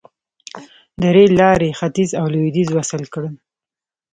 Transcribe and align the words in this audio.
د 1.01 1.03
ریل 1.15 1.31
لارې 1.41 1.69
ختیځ 1.79 2.09
او 2.19 2.25
لویدیځ 2.33 2.69
وصل 2.73 3.01
کړل. 3.13 3.35